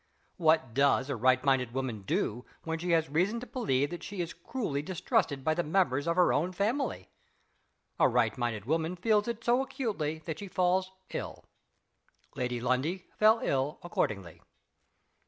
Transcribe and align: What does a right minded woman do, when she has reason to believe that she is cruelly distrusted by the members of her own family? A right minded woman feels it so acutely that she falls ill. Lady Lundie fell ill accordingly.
What 0.37 0.73
does 0.73 1.11
a 1.11 1.15
right 1.15 1.43
minded 1.43 1.73
woman 1.75 2.01
do, 2.01 2.43
when 2.63 2.79
she 2.79 2.89
has 2.93 3.07
reason 3.07 3.39
to 3.39 3.45
believe 3.45 3.91
that 3.91 4.01
she 4.01 4.19
is 4.19 4.33
cruelly 4.33 4.81
distrusted 4.81 5.43
by 5.43 5.53
the 5.53 5.61
members 5.61 6.07
of 6.07 6.15
her 6.15 6.33
own 6.33 6.53
family? 6.53 7.11
A 7.99 8.09
right 8.09 8.35
minded 8.35 8.65
woman 8.65 8.95
feels 8.95 9.27
it 9.27 9.43
so 9.43 9.61
acutely 9.61 10.17
that 10.25 10.39
she 10.39 10.47
falls 10.47 10.89
ill. 11.11 11.45
Lady 12.35 12.59
Lundie 12.59 13.05
fell 13.19 13.41
ill 13.43 13.77
accordingly. 13.83 14.41